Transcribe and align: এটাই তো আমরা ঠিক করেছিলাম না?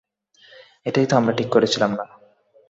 এটাই 0.85 1.07
তো 1.07 1.13
আমরা 1.15 1.33
ঠিক 1.37 1.49
করেছিলাম 1.51 1.91
না? 1.91 2.05